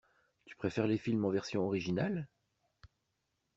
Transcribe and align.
Tu 0.45 0.55
préfères 0.55 0.87
les 0.87 0.97
films 0.97 1.25
en 1.25 1.29
version 1.29 1.61
originale? 1.63 2.27